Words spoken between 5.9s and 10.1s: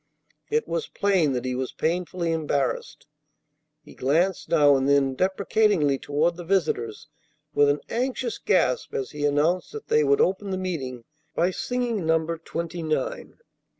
toward the visitors with an anxious gasp as he announced that they